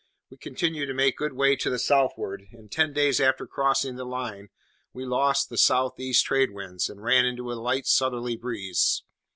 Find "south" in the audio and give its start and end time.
5.59-5.99